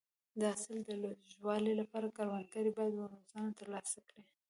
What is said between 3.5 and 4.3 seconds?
ترلاسه کړي.